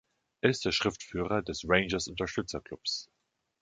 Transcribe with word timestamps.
Er 0.41 0.49
ist 0.49 0.65
der 0.65 0.71
Schriftführer 0.71 1.43
des 1.43 1.63
Rangers 1.63 2.07
Unterstützerclubs. 2.07 3.11